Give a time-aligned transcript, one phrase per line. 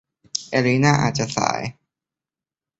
[0.49, 1.61] เอลินาอาจจะสาย